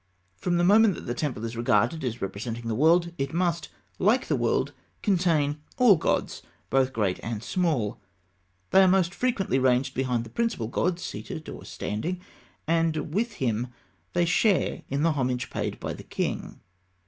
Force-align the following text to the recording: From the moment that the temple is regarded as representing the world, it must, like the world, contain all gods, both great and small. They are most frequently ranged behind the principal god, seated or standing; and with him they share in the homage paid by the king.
From 0.35 0.57
the 0.57 0.63
moment 0.63 0.95
that 0.95 1.01
the 1.05 1.13
temple 1.13 1.45
is 1.45 1.55
regarded 1.55 2.03
as 2.03 2.23
representing 2.23 2.67
the 2.67 2.73
world, 2.73 3.11
it 3.19 3.35
must, 3.35 3.69
like 3.99 4.25
the 4.27 4.35
world, 4.35 4.71
contain 5.03 5.61
all 5.77 5.95
gods, 5.95 6.41
both 6.71 6.91
great 6.91 7.19
and 7.21 7.43
small. 7.43 7.99
They 8.71 8.81
are 8.81 8.87
most 8.87 9.13
frequently 9.13 9.59
ranged 9.59 9.93
behind 9.93 10.23
the 10.23 10.31
principal 10.31 10.69
god, 10.69 10.99
seated 10.99 11.47
or 11.49 11.65
standing; 11.65 12.19
and 12.65 13.13
with 13.13 13.33
him 13.33 13.67
they 14.13 14.25
share 14.25 14.81
in 14.89 15.03
the 15.03 15.11
homage 15.11 15.51
paid 15.51 15.79
by 15.79 15.93
the 15.93 16.01
king. 16.01 16.59